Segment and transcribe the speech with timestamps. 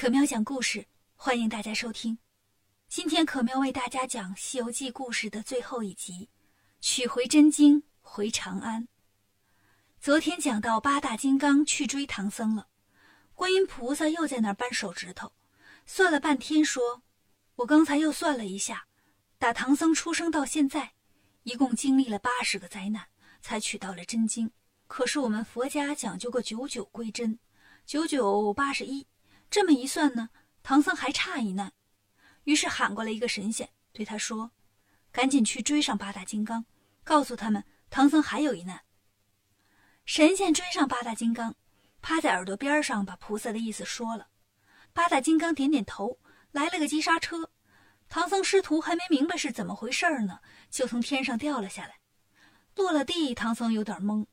[0.00, 2.16] 可喵讲故事，欢迎大家收听。
[2.86, 6.28] 今天可喵为大家讲《西游记》故事的最后一集，
[6.80, 8.86] 取回真经回长安。
[10.00, 12.68] 昨天讲到八大金刚去追唐僧了，
[13.34, 15.32] 观音菩萨又在那儿扳手指头，
[15.84, 17.02] 算了半天说
[17.56, 18.86] ：“我刚才又算了一下，
[19.36, 20.92] 打唐僧出生到现在，
[21.42, 23.04] 一共经历了八十个灾难，
[23.40, 24.48] 才取到了真经。
[24.86, 27.36] 可是我们佛家讲究个九九归真，
[27.84, 29.04] 九九八十一。”
[29.50, 30.28] 这么一算呢，
[30.62, 31.72] 唐僧还差一难，
[32.44, 34.50] 于是喊过来一个神仙，对他说
[35.10, 36.64] ：“赶紧去追上八大金刚，
[37.02, 38.82] 告诉他们唐僧还有一难。”
[40.04, 41.54] 神仙追上八大金刚，
[42.00, 44.28] 趴在耳朵边上把菩萨的意思说了。
[44.92, 46.18] 八大金刚点点头，
[46.50, 47.50] 来了个急刹车。
[48.08, 52.00] 唐僧师徒还没明白是怎么回事呢，就从天上掉了下来，
[52.74, 53.34] 落了地。
[53.34, 54.26] 唐僧有点懵，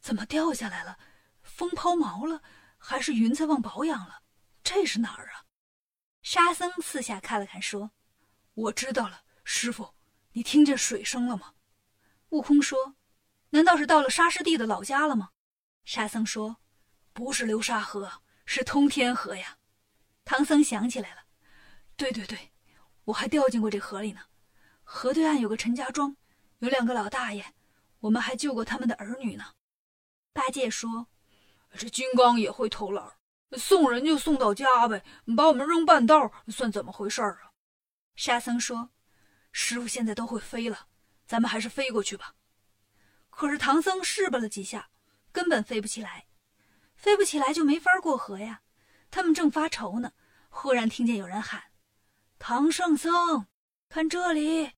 [0.00, 0.98] 怎么掉下来了？
[1.42, 2.42] 风抛锚了，
[2.76, 4.20] 还是云彩忘保养了？
[4.68, 5.46] 这是哪儿啊？
[6.20, 7.90] 沙僧四下看了看，说
[8.52, 9.94] ：“我知道了，师傅，
[10.32, 11.54] 你听见水声了吗？”
[12.28, 12.96] 悟空说
[13.48, 15.30] ：“难道是到了沙师弟的老家了吗？”
[15.86, 16.58] 沙僧说
[17.14, 19.56] ：“不是流沙河，是通天河呀。”
[20.26, 21.22] 唐僧想起来了
[21.96, 22.52] ：“对对对，
[23.04, 24.20] 我还掉进过这河里呢。
[24.84, 26.14] 河对岸有个陈家庄，
[26.58, 27.54] 有两个老大爷，
[28.00, 29.54] 我们还救过他们的儿女呢。”
[30.34, 31.08] 八戒说
[31.72, 33.12] ：“这金刚也会偷懒。”
[33.52, 35.02] 送人就送到家呗，
[35.36, 37.52] 把我们扔半道，算怎么回事啊？
[38.14, 38.90] 沙僧说
[39.52, 40.88] ：“师傅现在都会飞了，
[41.26, 42.34] 咱们还是飞过去吧。”
[43.30, 44.90] 可是唐僧试吧了几下，
[45.32, 46.26] 根本飞不起来，
[46.94, 48.60] 飞不起来就没法过河呀。
[49.10, 50.12] 他们正发愁呢，
[50.50, 51.62] 忽然听见有人喊
[52.38, 53.46] ：“唐圣僧，
[53.88, 54.72] 看这里！”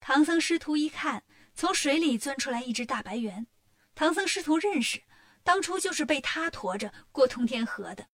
[0.00, 3.46] 唐僧师徒一看，从水里钻出来一只大白猿。
[3.94, 5.02] 唐僧师徒认识。
[5.44, 8.08] 当初就是被他驮着过通天河的。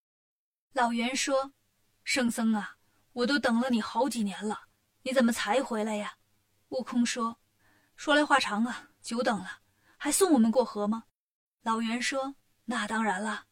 [0.73, 1.53] 老袁说
[2.05, 2.77] ：“圣僧啊，
[3.12, 4.69] 我都等了你好几年了，
[5.03, 6.17] 你怎么才回来呀？”
[6.70, 7.41] 悟空说
[7.97, 9.60] ：“说来话长啊，久等了，
[9.97, 11.05] 还送我们过河吗？”
[11.62, 12.34] 老袁说
[12.66, 13.47] ：“那当然了。”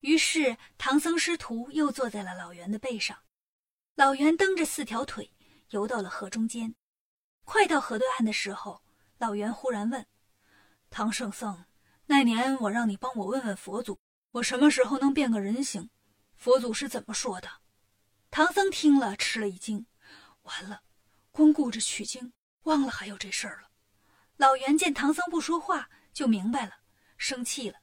[0.00, 3.18] 于是唐僧师徒又坐在了老袁的背上，
[3.96, 5.30] 老袁蹬着四条腿
[5.70, 6.74] 游到了河中间。
[7.44, 8.82] 快到河对岸的时候，
[9.18, 10.06] 老袁忽然问
[10.88, 11.64] ：“唐圣僧。”
[12.10, 14.00] 那年我让你帮我问问佛祖，
[14.32, 15.90] 我什么时候能变个人形？
[16.34, 17.48] 佛祖是怎么说的？
[18.32, 19.86] 唐僧听了吃了一惊，
[20.42, 20.82] 完了，
[21.30, 22.32] 光顾着取经，
[22.64, 23.68] 忘了还有这事儿了。
[24.38, 26.72] 老袁见唐僧不说话，就明白了，
[27.16, 27.78] 生气了，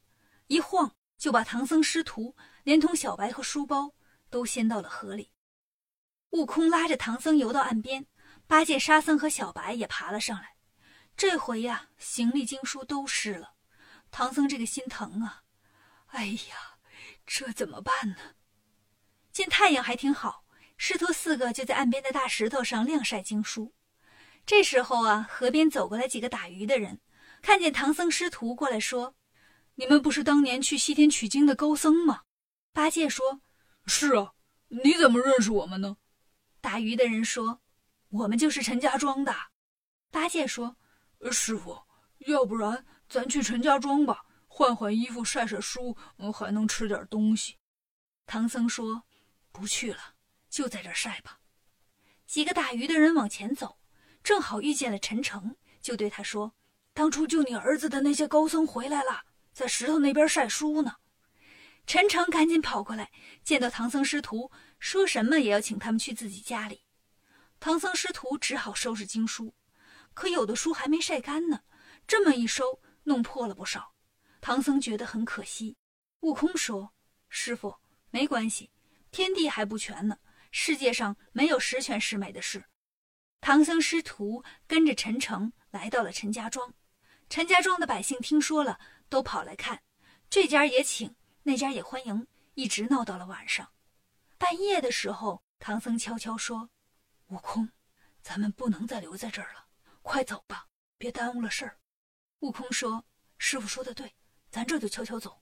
[0.47, 3.93] 一晃就把唐僧师徒连同小白和书包
[4.29, 5.31] 都掀到了河里。
[6.31, 8.05] 悟空拉着唐僧游到岸边，
[8.45, 10.57] 八戒、沙僧和小白也爬了上来。
[11.15, 13.53] 这回呀，行李经书都湿了。
[14.17, 15.43] 唐僧这个心疼啊！
[16.07, 16.79] 哎呀，
[17.27, 18.15] 这怎么办呢？
[19.31, 20.43] 见太阳还挺好，
[20.75, 23.75] 师徒四个就在岸边的大石头上晾晒经书。
[24.43, 26.99] 这时候啊，河边走过来几个打鱼的人，
[27.43, 29.13] 看见唐僧师徒过来，说
[29.77, 32.23] ：“你们不是当年去西天取经的高僧吗？”
[32.73, 33.41] 八戒说
[33.85, 34.33] ：“是啊，
[34.69, 35.95] 你怎么认识我们呢？”
[36.59, 37.61] 打鱼的人说
[38.09, 39.35] ：“我们就是陈家庄的。”
[40.09, 40.75] 八戒说
[41.31, 41.83] ：“师傅，
[42.25, 47.55] 要不然……”咱去陈家庄吧，换换衣服，晒晒书，嗯，还能吃点东西。
[48.25, 49.03] 唐僧说
[49.53, 49.99] ：“不去了，
[50.49, 51.39] 就在这晒吧。”
[52.27, 53.79] 几个打鱼的人往前走，
[54.21, 56.53] 正好遇见了陈诚，就对他说
[56.93, 60.97] ：“当初救你儿子的那些高僧回来了，在石头那边晒书呢。”
[61.87, 63.09] 陈诚赶紧跑过来，
[63.45, 66.83] 见到唐僧师徒，说什么也要请他们去自己家里。
[67.61, 69.55] 唐僧师徒只好收拾经书，
[70.13, 71.61] 可有的书还没晒干呢，
[72.05, 72.81] 这么一收。
[73.07, 73.95] 弄破了不少，
[74.41, 75.77] 唐僧觉得很可惜。
[76.19, 76.93] 悟空说
[77.29, 77.73] ：“师傅，
[78.09, 78.69] 没关系，
[79.11, 80.19] 天地还不全呢，
[80.51, 82.65] 世界上没有十全十美的事。”
[83.39, 86.73] 唐僧师徒跟着陈诚来到了陈家庄，
[87.29, 89.81] 陈家庄的百姓听说了，都跑来看，
[90.29, 93.71] 这家也请，那家也欢迎，一直闹到了晚上。
[94.37, 96.69] 半夜的时候，唐僧悄悄说
[97.31, 97.69] ：“悟空，
[98.21, 99.65] 咱们不能再留在这儿了，
[100.01, 100.67] 快走吧，
[100.97, 101.79] 别耽误了事儿。”
[102.39, 103.05] 悟空说
[103.37, 104.15] ：“师傅说的对，
[104.51, 105.41] 咱这就悄悄走。”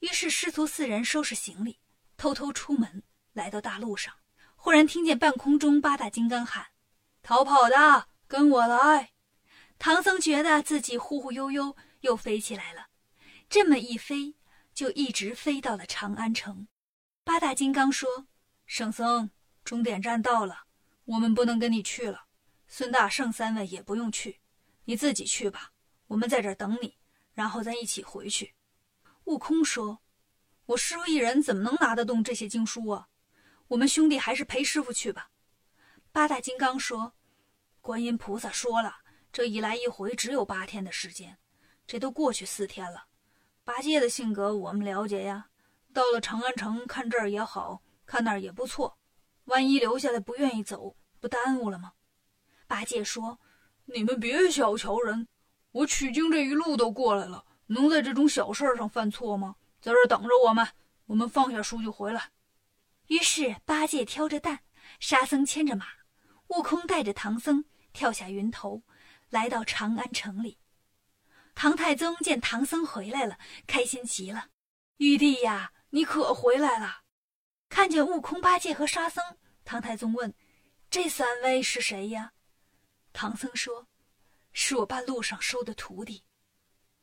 [0.00, 1.78] 于是师徒四人收拾行李，
[2.16, 3.02] 偷偷出门，
[3.32, 4.14] 来到大路上。
[4.54, 6.68] 忽然听见半空中八大金刚喊
[7.22, 9.12] ：“逃跑的，跟我来！”
[9.78, 12.86] 唐僧觉得自己忽忽悠悠又飞起来了，
[13.48, 14.34] 这么一飞，
[14.72, 16.66] 就一直飞到了长安城。
[17.24, 18.26] 八大金刚说
[18.64, 19.30] ：“圣僧，
[19.64, 20.64] 终点站到了，
[21.04, 22.24] 我们不能跟你去了。
[22.66, 24.40] 孙大圣三位也不用去，
[24.84, 25.72] 你自己去吧。”
[26.06, 26.96] 我们在这儿等你，
[27.34, 28.54] 然后咱一起回去。
[29.24, 30.00] 悟空说
[30.66, 33.08] ：“我师傅一人怎么能拿得动这些经书啊？
[33.68, 35.30] 我们兄弟还是陪师傅去吧。
[36.12, 37.14] 八大金刚说
[37.82, 38.96] ：“观音菩萨说了，
[39.32, 41.36] 这一来一回只有八天的时间，
[41.86, 43.06] 这都过去四天了。
[43.64, 45.48] 八戒的性格我们了解呀，
[45.92, 48.96] 到了长安城看这儿也好看，那儿也不错。
[49.46, 51.92] 万一留下来不愿意走，不耽误了吗？”
[52.68, 53.40] 八戒说
[53.86, 55.26] ：“你们别小瞧人，
[55.76, 59.56] 我取经这一路都过来了，能在这种小事上犯错吗？
[59.80, 60.66] 在这等着我们，
[61.04, 62.30] 我们放下书就回来。”
[63.08, 64.60] 于是八戒挑着担，
[65.00, 65.86] 沙僧牵着马。
[66.48, 68.84] 悟空带着唐僧跳下云头，
[69.28, 70.58] 来到长安城里。
[71.54, 74.48] 唐太宗见唐僧回来了，开心极了。
[74.96, 77.02] 玉帝呀，你可回来了！
[77.68, 79.22] 看见悟空、八戒和沙僧，
[79.64, 80.32] 唐太宗问
[80.88, 82.32] ：“这三位是谁呀？”
[83.12, 83.88] 唐僧说
[84.58, 86.24] ：“是我半路上收的徒弟。”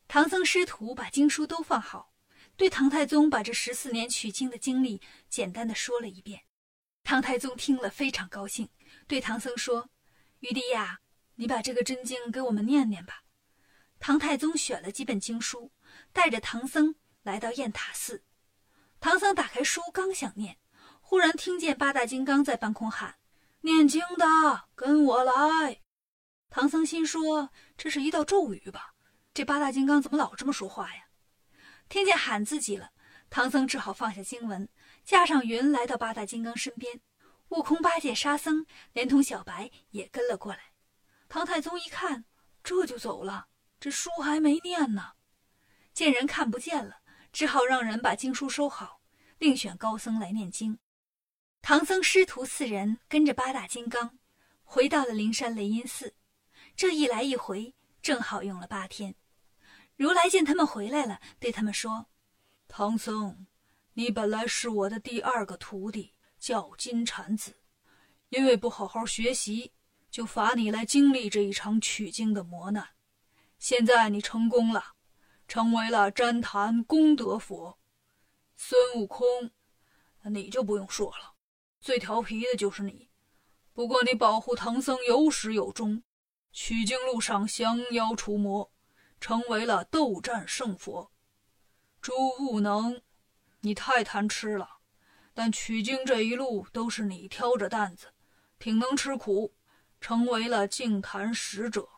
[0.09, 2.13] 唐僧师徒把经书都放好，
[2.57, 6.41] 对唐太宗把这十四年取经的经历简单的说了一遍。
[7.03, 8.69] 唐太宗听了非常高兴。
[9.07, 9.89] 对唐僧说
[10.41, 10.99] ：“玉帝呀，
[11.35, 13.23] 你把这个真经给我们念念吧。”
[13.99, 15.71] 唐太宗选了几本经书，
[16.11, 18.23] 带着唐僧来到雁塔寺。
[18.99, 20.57] 唐僧打开书，刚想念，
[21.01, 23.17] 忽然听见八大金刚在半空喊
[23.61, 24.25] ：“念经的，
[24.75, 25.81] 跟我来！”
[26.55, 28.93] 唐僧心说：“这是一道咒语吧？
[29.33, 31.07] 这八大金刚怎么老这么说话呀？”
[31.89, 32.91] 听见喊自己了，
[33.31, 34.69] 唐僧只好放下经文，
[35.03, 37.01] 驾上云来到八大金刚身边。
[37.49, 40.59] 悟空、八戒、沙僧连同小白也跟了过来。
[41.27, 42.23] 唐太宗一看，
[42.63, 43.47] 这就走了，
[43.79, 45.13] 这书还没念呢。
[45.91, 46.97] 见人看不见了，
[47.31, 49.01] 只好让人把经书收好，
[49.39, 50.77] 另选高僧来念经。
[51.63, 54.19] 唐僧师徒四人跟着八大金刚，
[54.63, 56.13] 回到了灵山雷音寺。
[56.75, 59.15] 这一来一回，正好用了八天。
[59.95, 62.07] 如来见他们回来了，对他们说
[62.67, 63.45] ：“唐僧，
[63.93, 67.55] 你本来是我的第二个徒弟。”叫金蝉子，
[68.27, 69.71] 因为不好好学习，
[70.11, 72.85] 就罚你来经历这一场取经的磨难。
[73.59, 74.95] 现在你成功了，
[75.47, 77.79] 成为了旃檀功德佛。
[78.57, 79.25] 孙悟空，
[80.23, 81.35] 你就不用说了，
[81.79, 83.09] 最调皮的就是你。
[83.71, 86.03] 不过你保护唐僧有始有终，
[86.53, 88.71] 取经路上降妖除魔，
[89.19, 91.11] 成为了斗战胜佛。
[91.99, 93.01] 朱悟能，
[93.61, 94.77] 你太贪吃了。
[95.33, 98.13] 但取经这一路都是你挑着担子，
[98.59, 99.55] 挺能吃苦，
[99.99, 101.89] 成为了净坛使者。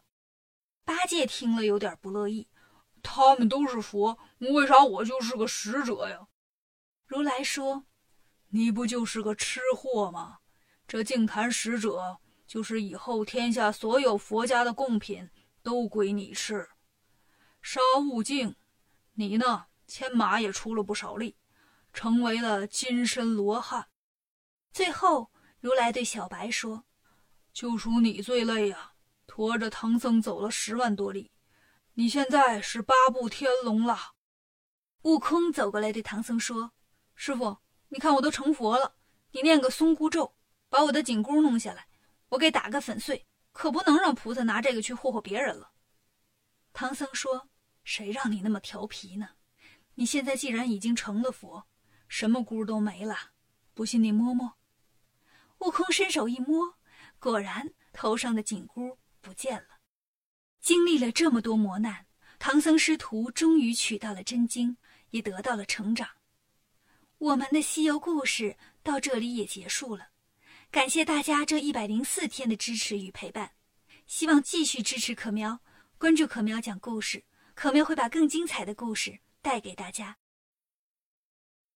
[0.86, 2.48] 八戒听了有点不乐意，
[3.04, 6.28] 他们都是佛，为啥我就是个使者呀？
[7.06, 7.84] 如来说
[8.50, 10.38] ：“你不就是个吃货吗？
[10.88, 15.30] 这净坛使者就是以后天下所有佛家的贡品
[15.62, 16.68] 都归你吃。
[17.62, 18.56] 沙悟净，
[19.14, 21.36] 你呢，牵马也出了不少力。”
[21.96, 23.88] 成为了金身罗汉。
[24.74, 25.32] 最后，
[25.62, 26.84] 如来对小白说
[27.54, 28.92] ：“就属你最累呀，
[29.26, 31.32] 驮着唐僧走了十万多里。
[31.94, 33.98] 你现在是八部天龙了。”
[35.04, 36.74] 悟空走过来对唐僧说
[37.16, 38.96] ：“师傅，你看我都成佛了，
[39.32, 40.36] 你念个松箍咒，
[40.68, 41.88] 把我的紧箍弄下来，
[42.30, 45.72] 我给打个粉碎，可不能让菩萨拿这个去霍霍别人了。”
[46.74, 47.50] 唐僧说
[47.84, 49.30] ：“谁让你那么调皮呢？
[49.96, 51.66] 你现在既然已经成了佛。”
[52.08, 53.18] 什么箍都没了，
[53.74, 54.58] 不信你摸摸。
[55.58, 56.78] 悟空伸手一摸，
[57.18, 59.80] 果然头上的紧箍不见了。
[60.62, 62.06] 经历了这么多磨难，
[62.38, 64.78] 唐僧师徒终于取到了真经，
[65.10, 66.08] 也得到了成长。
[67.18, 70.10] 我们的西游故事到这里也结束了，
[70.76, 73.50] 感谢大家这一百零四天的支持与陪伴，
[74.08, 75.62] 希望继续支持可喵，
[75.98, 80.18] 关注可喵讲故事，可喵会把更精彩的故事带给大家。